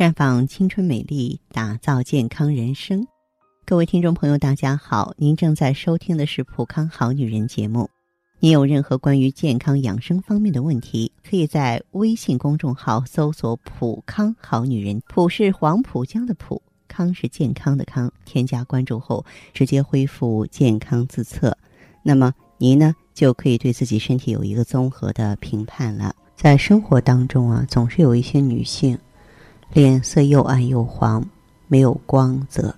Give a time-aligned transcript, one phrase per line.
[0.00, 3.06] 绽放青春美丽，打造健康人生。
[3.66, 7.86] 各位听众朋友，大家好，您正在收听的是《普康好女人》节目。
[8.38, 18.10] 您有任何关于健康养生方面的问题，可以在微信公众号搜索“普康好女人”，普是黄浦江的浦，康是健康的康。
[18.24, 19.22] 添加关注后，
[19.52, 21.54] 直接恢复健康自测。
[22.02, 26.16] 那么您呢，就可以对自己身体有一个综合的评判了。
[26.36, 28.98] 在生活当中啊，总是有一些女性。
[29.72, 31.24] 脸色又暗又黄，
[31.68, 32.74] 没有光泽，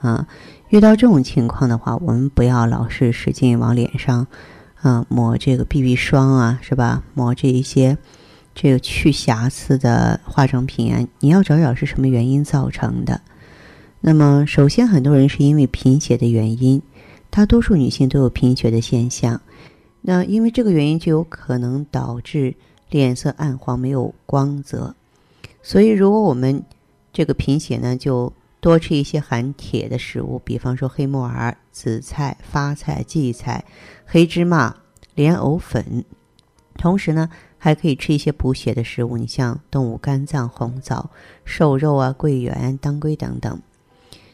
[0.00, 0.26] 啊，
[0.68, 4.26] 遇到这种情况的话，我们不要老是使劲往脸上，
[4.80, 7.02] 啊，抹这个 BB 霜啊，是吧？
[7.14, 7.98] 抹这一些
[8.54, 13.20] 这个去瑕疵的化妆品啊，你要找找是什么原因造成的。
[14.00, 16.80] 那么，首先很多人是因为贫血的原因，
[17.28, 19.40] 大多数女性都有贫血的现象，
[20.00, 22.54] 那因为这个原因就有可能导致
[22.88, 24.94] 脸色暗黄，没有光泽。
[25.68, 26.62] 所以，如果我们
[27.12, 33.64] 这个贫血呢，就多吃一些含铁的食物，比方说黑木耳、紫菜、发菜、荠菜、
[34.04, 34.72] 黑芝麻、
[35.16, 36.04] 莲藕粉。
[36.76, 41.10] 同时呢，还可以吃一些补血的食物，你像动物肝脏、红枣、
[41.44, 43.60] 瘦肉啊、桂圆、当归等等。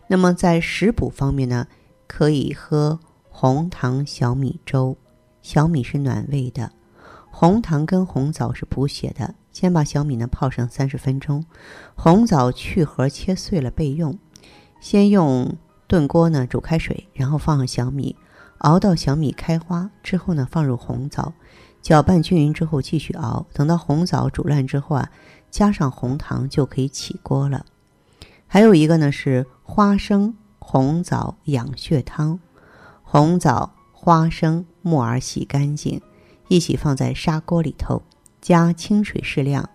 [0.07, 1.67] 那么在食补方面呢，
[2.07, 4.95] 可以喝红糖小米粥，
[5.41, 6.71] 小米是暖胃的，
[7.31, 9.35] 红糖跟红枣是补血的。
[9.53, 11.45] 先把小米呢泡上三十分钟，
[11.95, 14.19] 红枣去核切碎了备用。
[14.81, 18.17] 先用炖锅呢煮开水，然后放上小米，
[18.59, 21.35] 熬到小米开花之后呢，放入红枣，
[21.81, 23.47] 搅拌均匀之后继续熬。
[23.53, 25.11] 等到红枣煮烂之后啊，
[25.51, 27.65] 加上红糖就可以起锅了。
[28.47, 32.41] 还有一个呢是花生红枣养血汤，
[33.03, 36.01] 红枣、花生、木耳洗干净，
[36.49, 38.03] 一起放在砂锅里头。
[38.43, 39.67] 加清水适量，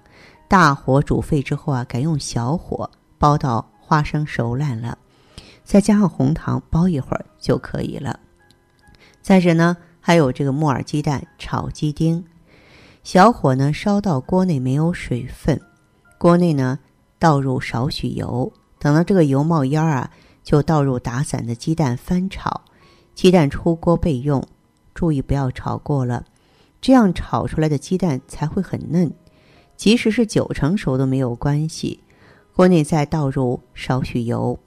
[0.50, 4.98] 大火煮沸之后啊，改用小火煲到花生熟烂了，
[5.64, 8.20] 再加上红糖煲一会儿就可以了。
[9.22, 12.24] 再者呢，还有这个木耳鸡蛋炒鸡丁，
[13.04, 15.60] 小火呢烧到锅内没有水分，
[16.18, 16.78] 锅内呢
[17.18, 20.12] 倒入少许油，等到这个油冒烟儿啊，
[20.44, 22.62] 就倒入打散的鸡蛋翻炒，
[23.16, 24.46] 鸡蛋出锅备用，
[24.94, 26.26] 注意不要炒过了。
[26.80, 29.12] 这样炒出来的鸡蛋才会很嫩，
[29.76, 32.02] 即使是九成熟都没有关系。
[32.56, 34.60] 锅内再倒入少许油，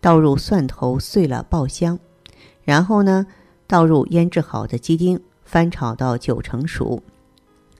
[0.00, 1.98] 倒入蒜头碎了爆香，
[2.62, 3.26] 然后呢，
[3.66, 7.02] 倒入腌制好的鸡丁，翻炒到九成熟，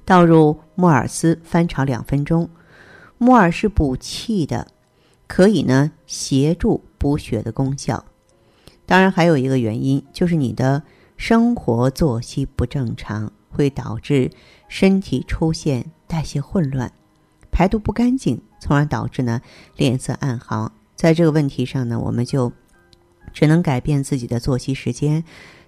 [0.04, 2.48] 倒入木耳丝翻炒两分钟。
[3.18, 4.68] 木耳是补气的，
[5.26, 8.04] 可以呢协助补血的功效。
[8.86, 10.82] 当然还有一个原因就是你的
[11.18, 13.32] 生活作息不正常。
[13.48, 14.30] 会导致
[14.68, 16.92] 身体出现代谢混乱、
[17.50, 19.40] 排毒不干净，从而导致呢
[19.76, 20.70] 脸色暗黄。
[20.94, 22.52] 在这个问题上呢，我们就
[23.32, 25.22] 只能改变自己的作息时间，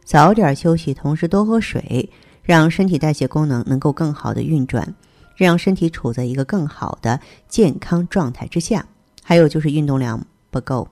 [0.05, 2.11] 早点休息，同时多喝水，
[2.43, 4.95] 让身体代谢功能能够更好的运转，
[5.37, 8.87] 让身体处在一个更好的健康状态之下。
[9.23, 10.89] 还有就是运动量不够，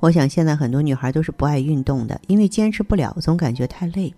[0.00, 4.14] 我想现在很多女孩都是不爱运动的，因为坚持不了，总感觉太累，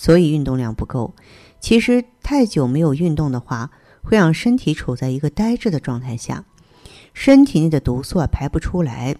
[0.00, 1.12] 所以运动量不够。
[1.58, 3.72] 其实太久没有运动的话，
[4.04, 6.44] 会让身体处在一个呆滞的状态下，
[7.12, 9.16] 身体内的毒素啊排不出来，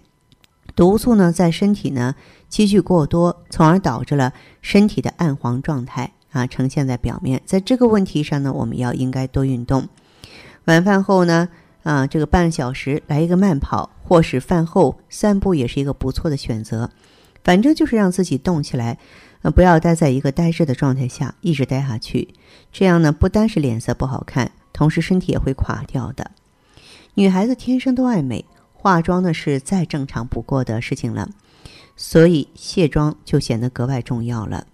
[0.77, 2.15] 毒素呢在身体呢
[2.47, 4.31] 积聚过多，从而导致了
[4.61, 7.41] 身体的暗黄状态啊呈现在表面。
[7.45, 9.89] 在这个问题上呢，我们要应该多运动。
[10.63, 11.49] 晚饭后呢，
[11.83, 16.89] 啊这个半小时来一个慢跑，或是饭后散步也是一个不错的选择。
[17.43, 18.97] 反正就是让自己动起来。
[19.41, 22.27] 呃，不要待在一个呆滞的状态下，一直待下去，
[22.71, 26.31] 这样呢，不单是脸色不好看，同时身体也会垮掉的。
[27.13, 31.29] 女孩子天生都爱美，化妆呢是再正常不过的事情了，
[31.95, 34.67] 所以卸妆就显得格外重要了。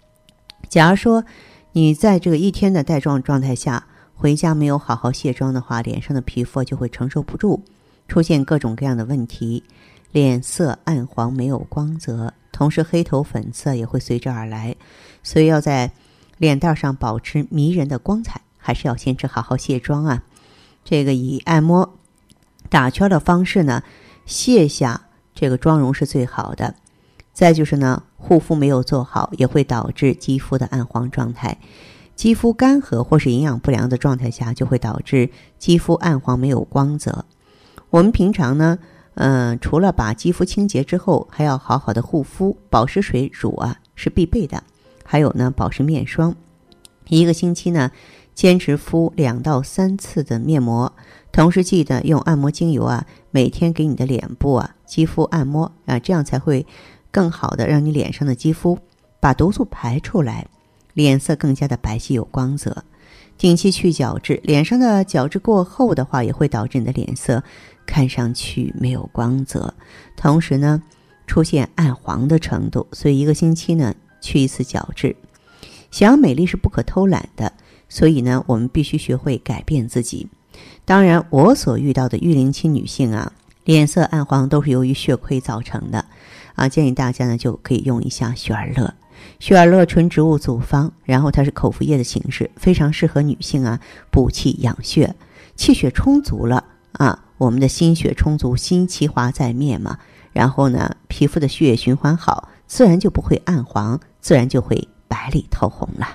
[0.68, 1.24] 假如说
[1.72, 7.62] 你在这个一天的带妆状态下回家没有好好卸妆的话，脸上的皮肤就会承受不住，
[8.08, 9.62] 出现各种各样的问题，
[10.10, 12.32] 脸色暗黄，没有光泽。
[12.56, 14.74] 同时，黑头粉刺也会随之而来，
[15.22, 15.92] 所以要在
[16.38, 20.22] 脸蛋上保持迷人的光彩，还是要坚持好好卸妆啊。
[20.82, 21.92] 这个以按摩、
[22.70, 23.82] 打圈的方式呢，
[24.24, 25.02] 卸下
[25.34, 26.76] 这个妆容是最好的。
[27.34, 31.58] 再就是呢，护肤没有做好，也会导致肌肤的暗黄状态。
[32.14, 35.28] 肌肤干涸或是营养不良的状态下，就会导致
[35.58, 37.26] 肌肤暗黄没有光泽。
[37.90, 38.78] 我们平常呢。
[39.16, 44.62] 嗯，除了把肌肤清洁之后，还要好好的护肤，保湿水乳啊是必备的。
[45.04, 46.34] 还有呢，保湿面霜，
[47.08, 47.90] 一个星期呢，
[48.34, 50.92] 坚持敷两到三次的面膜，
[51.32, 56.66] 同时记得用按摩精油啊，每天给你的脸部啊肌肤按摩啊，这样才会
[57.10, 58.78] 更好的让你脸上的肌肤
[59.18, 60.46] 把毒素排出来，
[60.92, 62.84] 脸色更加的白皙有光泽。
[63.38, 67.42] 定期去角质，脸上的角质过厚的话，也会导致你的脸色
[67.86, 69.72] 看上去没有光泽，
[70.16, 70.82] 同时呢，
[71.26, 72.86] 出现暗黄的程度。
[72.92, 75.16] 所以一个星期呢去一次角质。
[75.90, 77.52] 想要美丽是不可偷懒的，
[77.88, 80.28] 所以呢，我们必须学会改变自己。
[80.84, 83.32] 当然，我所遇到的育龄期女性啊，
[83.64, 86.04] 脸色暗黄都是由于血亏造成的，
[86.54, 88.92] 啊，建议大家呢就可以用一下雪尔乐。
[89.38, 93.80] 雪尔乐纯植物组方，然后它是口服液的形式，非常适合女性啊
[94.10, 95.14] 补气养血，
[95.54, 96.62] 气血充足了，
[97.38, 99.98] 我们的心血充足，心气华在面嘛，
[100.32, 106.06] 然后呢，皮肤的血液循环好，自然就不会暗黄，自然就会白里透红了。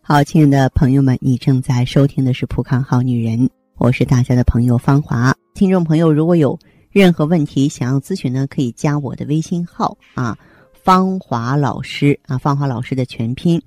[0.00, 3.38] 好，亲爱的朋友们，你正在收听的是《普康好女人》，
[3.78, 5.34] 我是大家的朋友芳华。
[5.54, 6.58] 听众朋友，如果有
[6.90, 10.36] 任何问题想要咨询呢，可以加我的微信号啊。
[10.72, 13.58] 芳华老师啊，芳华老师的全拼。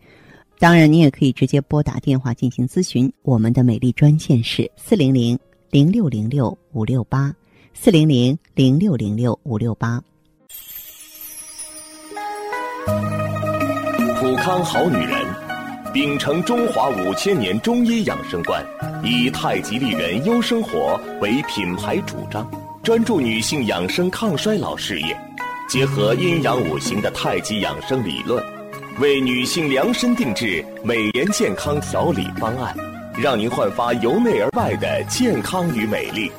[0.59, 3.11] 当然，你也可以直接拨打电话进行咨询。
[3.23, 5.37] 我们的美丽专线是四零零
[5.69, 7.35] 零六零六五六八，
[7.73, 10.01] 四零零零六零六五六八。
[14.17, 15.25] 普康好女人，
[15.93, 18.65] 秉承中华五千年中医养生观，
[19.03, 22.49] 以太极丽人优生活为品牌主张，
[22.81, 25.19] 专注女性养生抗衰老事业。
[25.67, 28.41] 结合阴阳五行的太极养生理论，
[29.01, 32.73] 为女性量身定制美颜健康调理方案，
[33.19, 36.31] 让您焕发由内而外的健康与美丽。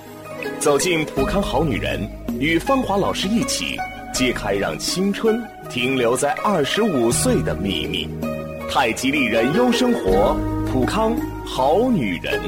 [0.61, 2.09] 走进普康好女人，
[2.39, 3.77] 与芳华老师一起
[4.15, 8.09] 揭开让青春停留在二十五岁的秘密。
[8.71, 10.37] 太极丽人优生活，
[10.71, 12.41] 普康好女人。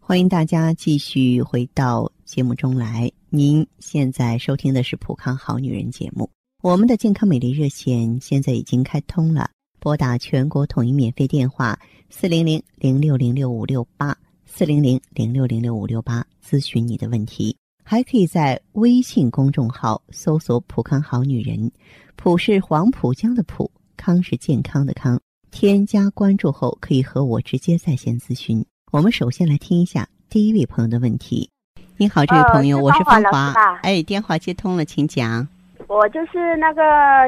[0.00, 3.10] 欢迎大家继续回到节目中来。
[3.30, 6.28] 您现在收听的是《普康好女人》节目。
[6.60, 11.78] 我们的健康美丽热线现在已经开通了，拨打全国统一免费电话
[12.10, 17.56] 四零零零六零六五六八四零零零六零六五六八咨询你的问题。
[17.84, 21.70] 还可以在微信公众号搜索“普康好女人”，
[22.16, 25.20] 普是黄浦江的浦，康是健康的康。
[25.52, 28.66] 添加关注后，可以和我直接在线咨询。
[28.90, 31.48] 我们首先来听一下第一位朋友的问题。
[31.96, 33.52] 你好，这位朋友，我是芳华。
[33.82, 35.46] 哎，电话接通了，请讲。
[35.88, 36.82] 我就是那个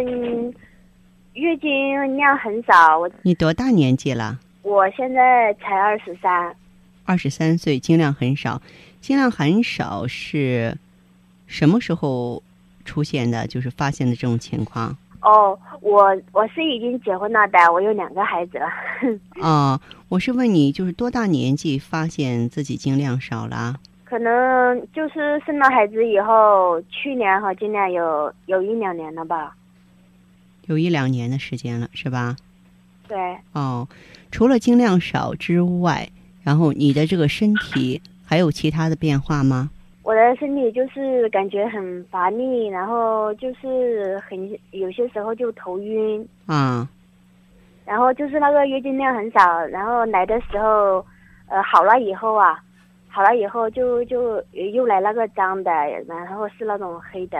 [0.07, 0.55] 嗯，
[1.33, 2.99] 月经量很少。
[2.99, 4.39] 我你多大年纪了？
[4.63, 6.55] 我现在才二十三。
[7.07, 8.61] 二十三岁，经量很少。
[9.01, 10.77] 经量很少是
[11.47, 12.43] 什么时候
[12.85, 13.47] 出现的？
[13.47, 14.97] 就是发现的这种情况。
[15.23, 18.67] 哦，我我是已经结婚了的，我有两个孩子了。
[19.43, 19.81] 哦，
[20.11, 23.77] 我是问你，就是多大年纪发现自己经量少了？
[24.11, 29.55] 可能就是生了孩子以后，去年和今年有有一两年了吧。
[30.67, 32.35] 有一两年的时间了，是吧？
[33.07, 33.17] 对。
[33.53, 33.87] 哦，
[34.33, 36.09] 除了经量少之外，
[36.43, 39.71] 然后你的这个身体还有其他的变化吗？
[40.03, 46.27] 我的身体就是感觉很乏力，然后就是很有些时候就头晕。
[46.47, 46.89] 啊。
[47.85, 51.05] 然后就是那个月经量很少，然后来的时候，
[51.47, 52.61] 呃，好了以后啊，
[53.11, 55.71] 好了以后就就又来那个脏的，
[56.07, 57.39] 然后是那种黑的。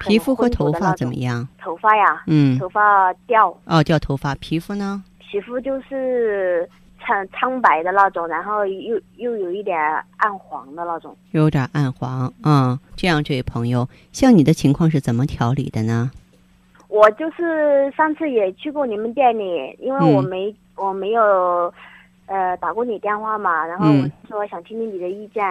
[0.00, 1.46] 皮肤和头发怎么样？
[1.60, 2.22] 头发呀。
[2.26, 2.58] 嗯。
[2.58, 3.54] 头发掉。
[3.66, 4.34] 哦，掉头发。
[4.36, 5.02] 皮肤呢？
[5.18, 6.68] 皮肤就是。
[7.06, 9.78] 苍苍白的那种，然后又又有一点
[10.16, 12.80] 暗黄的那种，有点暗黄啊。
[12.96, 16.10] 这样，这位朋友，像你的情况是怎么调理的呢？
[16.88, 21.70] 我就是上次也去过你们店里，因为我没我没有
[22.26, 25.42] 呃打过你电话嘛，然后我说想听听你的意见。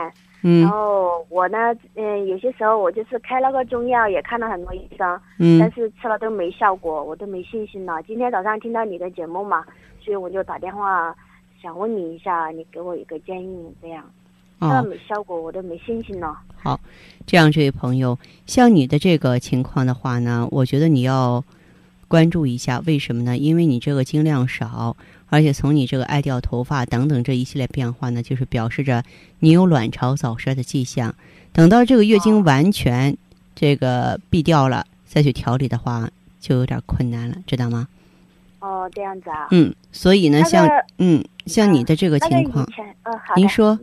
[0.42, 0.62] 嗯。
[0.62, 1.58] 然后我呢，
[1.96, 8.01] 嗯，有些时候我就是开了个中药，也看了很多医生，嗯，但是吃了都没效果，我都没信心了。
[8.03, 9.65] 今天早上听到你的节目嘛，
[10.01, 11.15] 所以我就打电话。
[11.62, 14.03] 想问你一下，你给我一个建议，这样，
[14.60, 16.38] 那没效果，我都没信心了。
[16.62, 16.77] 好，
[17.25, 21.42] 这样，这位朋友，像你的这个情况的话呢，我觉得你要
[22.10, 23.38] 关注一下，为什么呢？
[23.38, 24.98] 因为你这个经量少，
[25.34, 29.04] 而且从你这个爱掉头发等等这一系列变化呢，就是表示着
[29.40, 31.16] 你有卵巢早衰的迹象。
[31.52, 33.18] 等到这个月经完全
[33.56, 36.08] 这个闭掉了，再去调理的话，
[36.40, 37.88] 就有点困难了，知道吗？
[38.60, 39.48] 哦，这样子啊。
[39.50, 42.63] 嗯，所以呢，像嗯，像你的这个情况，
[43.02, 43.75] 嗯，好您说，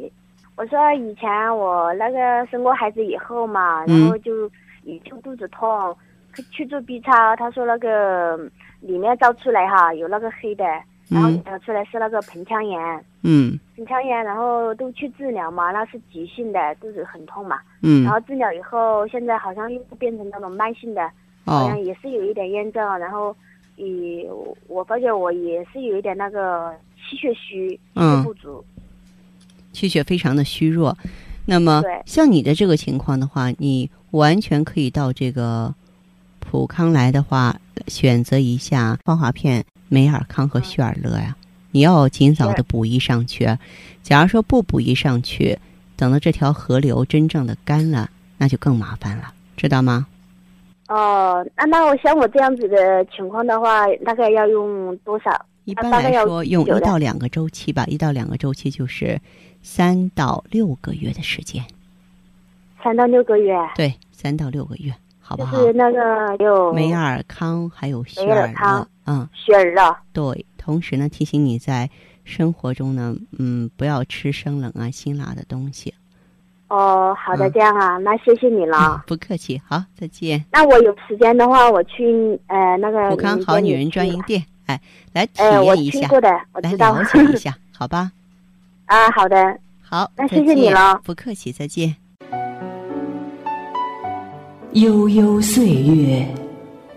[0.54, 4.49] 我说以前我那个生过孩子以后嘛，然后就
[4.85, 5.97] 一就肚子痛，
[6.52, 8.37] 去做 B 超，他说那个
[8.78, 10.64] 里面照出来哈有那个黑的，
[11.10, 13.04] 然后查出来是那个盆腔炎。
[13.22, 13.58] 嗯。
[13.76, 17.58] 盆腔炎，然后都去治疗嘛，那是急性的，肚子很痛嘛。
[17.82, 18.04] 嗯。
[18.04, 21.10] 然后治疗以后，现在好像又变成那种慢性的，
[21.44, 23.36] 好像也是有一点炎症，然后，
[23.76, 24.26] 也
[24.68, 28.64] 我发现我也是有一点那个气血虚，气血不足。
[29.72, 30.96] 气血非常的虚弱，
[31.46, 35.74] 那么像你的这个情况的话，你完全可以到这个。
[36.42, 37.54] 普康来的话，
[37.86, 41.37] 选择一下芳华片、美尔康和旭尔乐呀。
[41.73, 43.47] 你要尽早的补益上去。
[44.02, 45.59] 假如说不补益上去，
[45.94, 50.06] 等到这条河流真正的干了，那就更麻烦了，知道吗？
[50.88, 55.30] 哦，那那我像我这样子的情况的话，大概要用多少？
[55.64, 57.85] 一般来说，用一到两个周期吧。
[57.87, 59.20] 一到两个周期就是
[59.62, 61.62] 三到六个月的时间。
[62.82, 63.54] 三到六个月。
[63.76, 64.92] 对，三到六个月。
[65.38, 70.00] 就是那个有美尔康，还有雪尔乐，嗯，雪儿啊。
[70.12, 71.90] 对，同时呢，提醒你在
[72.24, 75.92] 生活中呢，嗯，不要吃生冷啊、辛辣的东西。
[76.68, 79.02] 哦，好的，这样啊，那谢谢你了。
[79.08, 80.44] 不客气，好，再见。
[80.52, 84.80] 那我有时间的话，我去呃那个普康好女人专营店，哎，
[85.12, 86.06] 来体验一下，
[86.62, 88.12] 来了解一下， 好吧？
[88.86, 89.58] 啊，好的。
[89.82, 91.00] 好，那谢谢你了。
[91.02, 91.96] 不客气，再见。
[94.74, 96.24] 悠悠岁月，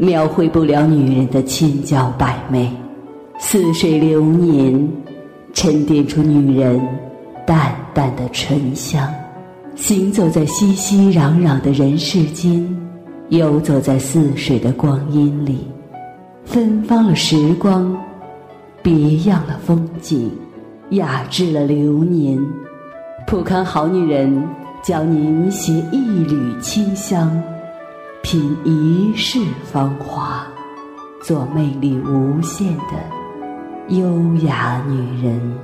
[0.03, 2.67] 描绘不了女人的千娇百媚；
[3.39, 4.85] 似水流年，
[5.53, 6.85] 沉淀出女人
[7.47, 9.09] 淡淡的醇香。
[9.75, 12.67] 行走在熙熙攘攘的人世间，
[13.29, 15.65] 游走在似水的光阴里，
[16.43, 17.97] 芬芳了时光，
[18.81, 20.29] 别样了风景，
[20.89, 22.37] 雅致了流年。
[23.25, 24.43] 普康好女人，
[24.83, 27.41] 教您携一缕清香。
[28.23, 30.47] 品一世芳华，
[31.21, 33.09] 做魅力无限的
[33.89, 35.59] 优雅女人。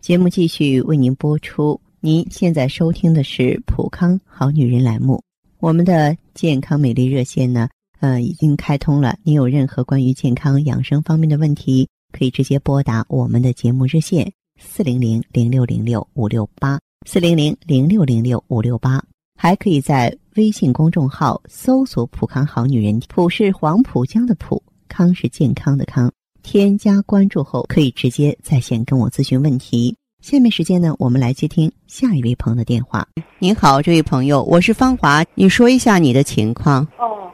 [0.00, 1.78] 节目继续为您播出。
[2.00, 5.20] 您现在收听的是《普康好女人》栏目。
[5.58, 9.16] 我们的健康美丽热线呢，呃，已经开通了。
[9.24, 16.78] 您有任何关于健康养生方面的问题，可以直接拨打我们的节目热线四零零零六零六五六八。
[17.04, 19.02] 四零零零六零六五六八，
[19.36, 26.10] 还可以在微信公众号搜索“普康好女人”，普是黄浦江的浦，康是健康的康。
[26.42, 29.94] 添加关注后，可以直接在线跟我咨询问题。
[30.20, 33.06] 下面时间呢，我们来接听下一位朋友的电话。
[33.38, 36.86] 您好，这位朋友，我是芳华，你说一下你的情况。
[36.98, 37.30] 哦，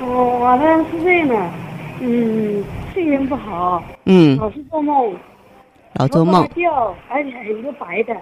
[0.00, 1.50] 我我呢是这样的，
[2.00, 5.14] 嗯，睡眠不好，嗯，老是做梦，
[5.94, 8.16] 老做梦，掉，而且一个白的。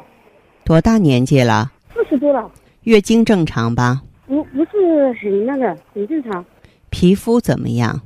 [0.65, 1.71] 多大年纪了？
[1.93, 2.51] 四十多了。
[2.85, 4.03] 月经正常吧？
[4.27, 6.45] 不，不是很那个，很正常。
[6.89, 8.01] 皮肤怎么样？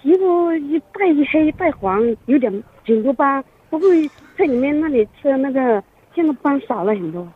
[0.00, 2.52] 皮肤一带一黑带黄，有点
[2.84, 3.42] 很多斑。
[3.70, 3.88] 不过
[4.36, 5.82] 在里面那里吃那个，
[6.14, 7.26] 现在斑少了很多。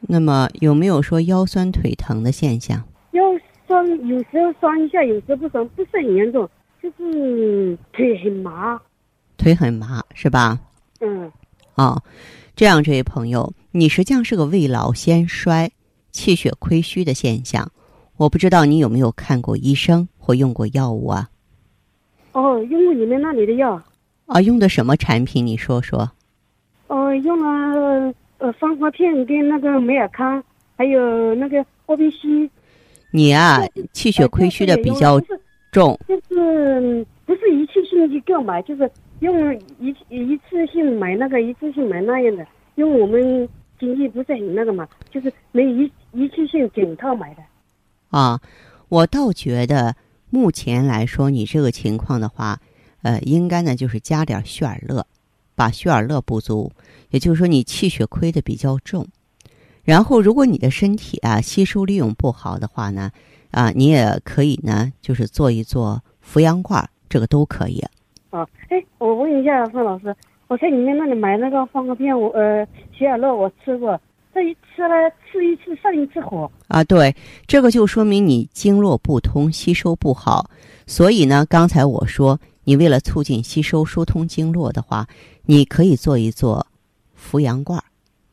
[0.00, 2.82] 那么有没有说腰酸腿疼的现象？
[3.12, 3.22] 腰
[3.66, 6.48] 酸有时候酸一下，有时候不酸，不是很严重，
[6.82, 8.80] 就是腿很麻。
[9.36, 10.58] 腿很麻是吧？
[11.00, 11.30] 嗯。
[11.74, 12.02] 哦。
[12.56, 15.70] 这样，这位朋友，你实际上是个未老先衰、
[16.10, 17.70] 气血亏虚的现象。
[18.16, 21.28] 我不知道你有没有看过医生或用过药物啊？
[22.32, 23.82] 哦，用过你们那里的药。
[24.24, 25.46] 啊，用的什么产品？
[25.46, 26.10] 你说说。
[26.86, 30.42] 哦，用了呃芳华片跟那个美尔康，
[30.78, 32.50] 还有那个奥必西。
[33.10, 33.60] 你啊，
[33.92, 35.20] 气血亏虚的比较
[35.70, 35.98] 重。
[36.08, 38.90] 就是不是一次性去购买，就是。
[39.20, 47.42] 用一一次性买那个，一次性买那样的，因为我们经济不是很那个嘛，就是没一一次性整套买的。
[48.10, 48.40] 啊，
[48.88, 49.94] 我倒觉得
[50.30, 52.60] 目前来说，你这个情况的话，
[53.02, 55.06] 呃，应该呢就是加点血尔乐，
[55.54, 56.70] 把血尔乐补足，
[57.10, 59.06] 也就是说你气血亏的比较重。
[59.82, 63.10] 然后，如果你的身体啊吸收利用不好的话呢，
[63.50, 67.82] 啊，你也可以呢就是做一做扶阳罐，这个都可以。
[68.30, 70.14] 啊，哎，我问一下范老师，
[70.48, 73.98] 我在你们那里买那个芳华片，我呃，雪雅乐我吃过，
[74.34, 74.94] 这一吃了
[75.30, 76.50] 吃一次上一次火。
[76.68, 77.14] 啊，对，
[77.46, 80.50] 这个就说明你经络不通，吸收不好。
[80.86, 85.06] 所以呢，刚才我说，你为了促进吸收、疏通经络的话，
[85.44, 86.66] 你可以做一做
[87.14, 87.82] 扶阳罐，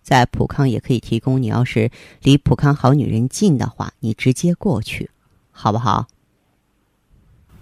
[0.02, 1.42] 在普康也可以提供。
[1.42, 1.90] 你要是
[2.22, 5.10] 离普康好女人近的话，你直接过去，
[5.52, 6.08] 好不好？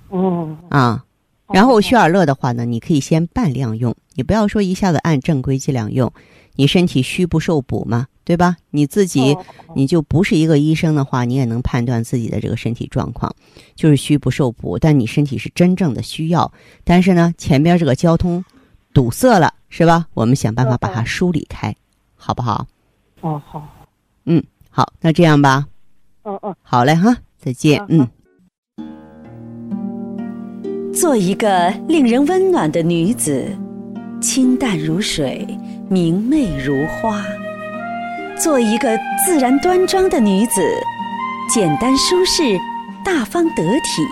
[0.09, 0.57] 哦。
[0.69, 1.05] 啊。
[1.53, 6.11] 然后血尔乐的话呢，你可以先半量用，你不要说一下子按正规剂量用，
[6.55, 8.57] 你身体虚不受补嘛，对吧？
[8.69, 9.35] 你自己
[9.75, 13.33] 你就不是一个医生的话，你也能判断自己的这个身体状况，
[13.75, 16.51] 就是虚不受补，但你身体是真正的需要，
[16.83, 18.43] 但是呢，前边这个交通
[18.93, 20.07] 堵塞了，是吧？
[20.13, 21.75] 我们想办法把它梳理开，
[22.15, 22.67] 好不好？
[23.21, 23.67] 哦，好。
[24.25, 25.67] 嗯，好，那这样吧。
[26.23, 27.83] 哦哦，好嘞哈，再见。
[27.89, 28.07] 嗯。
[30.93, 33.45] 做一个令人温暖的女子，
[34.21, 35.47] 清淡如水，
[35.87, 37.21] 明媚如花；
[38.37, 40.61] 做一个自然端庄的女子，
[41.49, 42.59] 简单舒适，
[43.05, 44.03] 大方得体；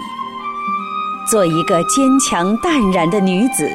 [1.30, 3.70] 做一个坚强淡然的女子，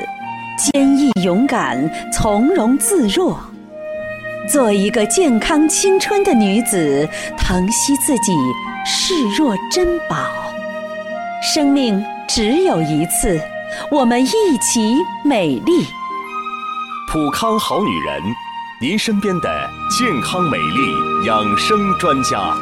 [0.57, 3.37] 坚毅勇敢，从容自若；
[4.51, 7.07] 做一个健康青春的女子，
[7.37, 8.33] 疼惜自己，
[8.87, 10.17] 视若珍宝。
[11.43, 12.03] 生命。
[12.29, 13.41] 只有一次，
[13.91, 14.29] 我们一
[14.61, 15.73] 起美丽。
[17.13, 18.23] 普康好女人，
[18.81, 22.57] 您身边的健康美丽养生专家。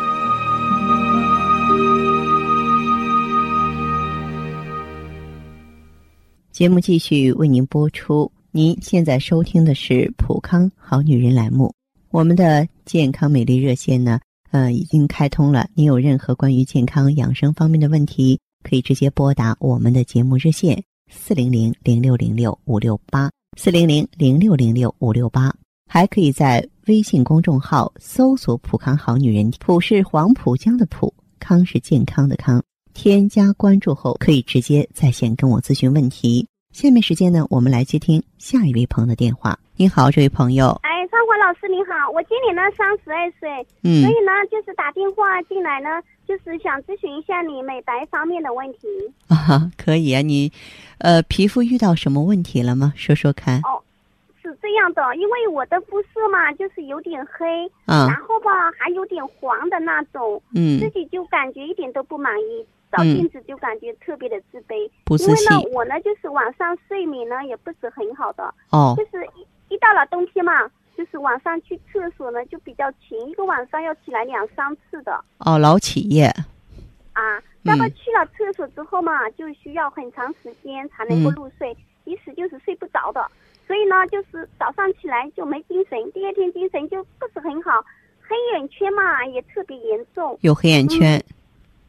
[6.50, 8.31] 节目继续为您播出。
[8.50, 11.73] 您现在收听的是普康好女人栏目。
[12.11, 15.66] 我们的健康美丽热线呢，呃，已经开通了。
[15.75, 18.38] 您有任何关于健康养生方面的问题？
[18.62, 25.54] 可以直接拨打我们的节目热线四零零零六零六五六八四零零零六零六五六八，
[25.90, 32.62] 还可以在微信公众号搜索“普康好女人”，普是黄浦江的浦，康是健康的康。
[32.95, 36.47] 添加关注后，可以直接在线跟我咨询问题。
[36.73, 39.59] 下面时间呢，我们来接听下一位朋友的电话。
[39.76, 40.79] 你好，这位朋友。
[40.83, 45.88] 哎，芳华老师您好，我今年呢三十二岁，嗯，所以呢就是打电话进来呢。
[46.25, 48.79] 就是想咨询一下你美白方面的问题
[49.26, 50.50] 啊，可以啊，你，
[50.99, 52.93] 呃，皮肤遇到什么问题了吗？
[52.97, 53.59] 说说看。
[53.59, 53.83] 哦，
[54.41, 65.52] 是这样的，因为我的肤色嘛，就是有点黑，啊，然后吧还有点黄的那种，嗯，自己就感觉一点都不满意，照镜子就感觉特别的自卑，不自信。
[65.52, 69.26] 因为呢，我呢就是晚上睡眠呢也不是很好的，哦，就是
[69.73, 70.71] 一一到了冬天嘛。
[70.95, 75.25] 就是晚上去厕所呢，就比较勤，一个晚上要起来两三次的。
[75.39, 76.26] 哦，老起夜。
[77.15, 83.26] 啊，那么去了厕所之后嘛，就需要很长时间才能够入睡，一时就是睡不着的。
[83.67, 87.82] 所以呢，就是早上起来就没精神，第二天精神就不是很好，
[88.21, 90.39] 黑眼圈嘛也特别严重。
[90.43, 91.19] 有黑眼圈。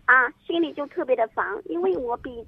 [0.06, 2.44] 啊，心里就特别的烦，因为我比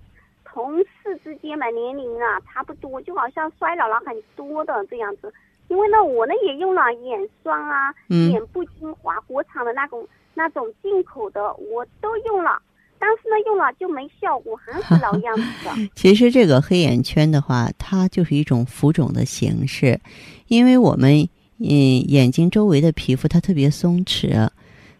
[0.56, 5.32] 同事之间嘛年龄啊差不多，就好像衰老了很多的这样子。
[5.68, 12.58] 因为呢，我呢也用了眼霜啊、眼部精华，国产的那种、那种进口的我都用了，
[12.98, 15.72] 但是呢用了就没效果，还是老样子的。
[15.94, 20.00] 其实这个黑眼圈的话，它就是一种浮肿的形式，
[20.48, 21.68] 因为我们嗯
[22.08, 24.48] 眼睛周围的皮肤它特别松弛，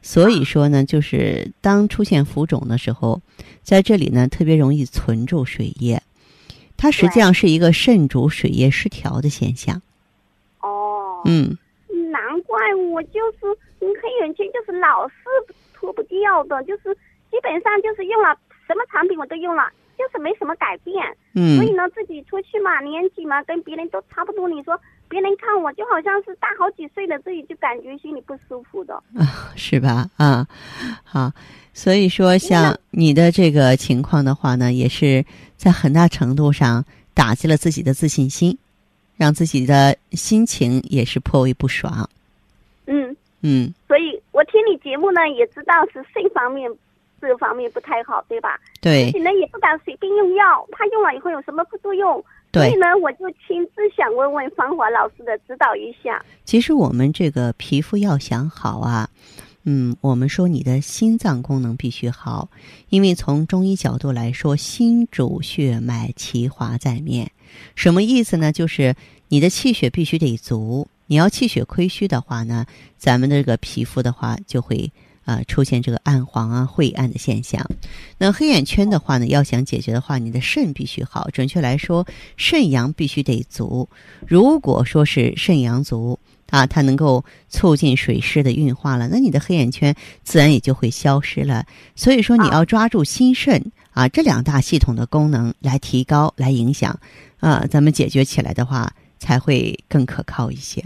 [0.06, 3.22] 所以说呢，就是当出现浮肿的时候，
[3.64, 6.04] 在这里呢特别容易存住水液，
[6.78, 9.82] 它实际上是一个肾主水液失调的现象。
[10.62, 11.58] 哦嗯，
[12.12, 13.40] 难怪我就是
[13.80, 15.16] 黑眼圈，就是老是
[15.74, 16.94] 脱不掉的，就是
[17.32, 18.38] 基本上就是用了
[18.68, 19.64] 什么产品我都用了，
[19.98, 20.96] 就是没什么改变。
[21.34, 28.94] 嗯，所以呢，自己出去嘛，年纪嘛跟别人都差不多，你说别人看我就好像是大好几岁的，自己就感觉心里不舒服的。
[29.16, 30.10] 啊， 是吧？
[30.18, 30.48] 啊，
[31.04, 31.32] 好，
[31.74, 38.58] 所以说像你的这个情况的话呢，也是在很大程度上打击了自己的自信心。
[39.18, 42.10] 让自己的心情也是颇为不爽。
[42.86, 46.70] 嗯嗯，所以我听你节目呢，也知道是肾方面
[47.22, 48.60] 这方面不太好，对吧？
[48.82, 49.06] 对。
[49.06, 52.22] 自己呢也不敢随便用药，怕用了以后有什么副作用。
[52.56, 52.70] 对。
[52.70, 56.24] 所以呢，我就亲自想问问芳华老师的指导一下。
[56.44, 59.10] 其实我们这个皮肤要想好啊，
[59.64, 62.50] 嗯，我们说你的心脏功能必须好，
[62.90, 67.32] 因为从中医角度来说，心主血脉，其华在面。
[67.76, 68.52] 什么意思呢？
[68.52, 68.96] 就是
[69.28, 70.88] 你的气血必须得足。
[71.08, 72.66] 你要气血亏虚的话呢，
[72.98, 74.92] 咱们的这个皮肤的话就会
[75.26, 77.70] 啊出现这个暗黄啊、晦暗的现象。
[78.18, 81.30] 那黑眼圈的话呢，要想解决的话，你的肾必须好。
[81.32, 82.06] 准确来说，
[82.38, 83.90] 肾阳必须得足。
[84.26, 86.18] 如果说是肾阳足
[86.52, 91.66] 啊，它能够促进水湿的运化了，那你的黑眼圈自然也就会消失了。
[91.96, 96.98] 所以说，你要抓住心肾啊这两大系统的功能来提高、来影响。
[97.40, 100.84] 啊，咱们解决起来的话，才会更可靠一些。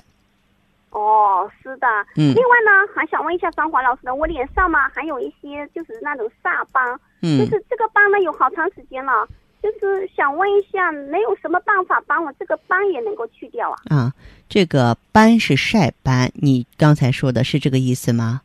[1.00, 1.88] 哦，是的。
[2.16, 2.34] 嗯。
[2.36, 9.28] 另外呢，还想问一下张华老师呢，我脸上嘛还有一些就是那种煞斑，嗯，就是这个斑呢有好长时间了，
[9.64, 13.78] 就是想问一下，没有什么办法帮我这个斑也能够去掉啊？
[13.90, 14.14] 啊，
[14.50, 18.42] 这个斑是晒斑，你刚才说的是这个意思吗？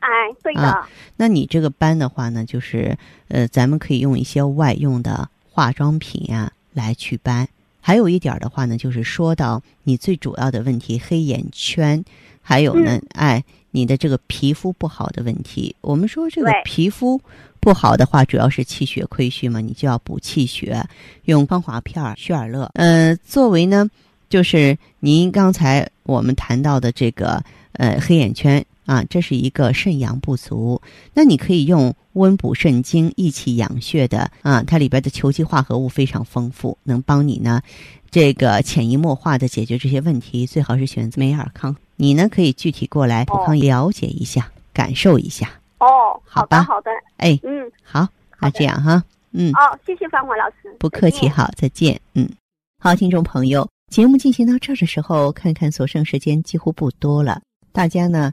[0.00, 0.08] 哎，
[0.42, 0.62] 对的。
[0.62, 2.96] 啊那你这个斑的话呢，就是
[3.28, 7.48] 呃，咱们可以用一些外用的化妆品呀、来祛斑。
[7.84, 12.02] 还有一点儿的话呢，就是说到你最主要的问题——黑眼圈，
[12.40, 13.42] 还有呢，哎，
[13.72, 15.74] 你的这个皮肤不好的问题。
[15.80, 17.20] 我们说这个皮肤
[17.58, 20.80] 不好的话，主要是气血亏虚嘛，你就要补气血，
[21.24, 22.70] 用芳华片儿、虚尔乐。
[22.74, 23.90] 呃，作为呢，
[24.28, 27.42] 就是您刚才我们谈到的这个
[27.72, 30.80] 呃黑眼圈啊，这是一个肾阳不足，
[31.14, 37.60] 那你可以用温补肾精、益气养血的啊，它里边的球基化合物非常丰富，能帮你呢
[38.10, 40.46] 这个潜移默化的解决这些问题。
[40.46, 45.48] 最好是选择美尔康，你呢可以具体过来普康了解一下，感受一下。
[45.78, 48.06] 哦，好好吧的好的，哎，嗯，好，
[48.40, 49.52] 那这样哈，嗯。
[49.52, 52.00] 哦，谢谢芳华老师，不客气，好，再见。
[52.14, 52.28] 嗯，
[52.78, 57.40] 好，听众朋友，节目进行到这儿的时候，看看所剩时间几乎不多了。
[57.72, 58.32] 大家呢，